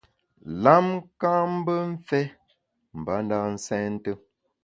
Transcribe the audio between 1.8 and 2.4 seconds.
mfé